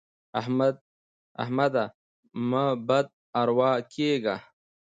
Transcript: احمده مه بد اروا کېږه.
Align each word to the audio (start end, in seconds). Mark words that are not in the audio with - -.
احمده 1.43 1.83
مه 2.49 2.65
بد 2.87 3.07
اروا 3.41 3.71
کېږه. 3.93 4.35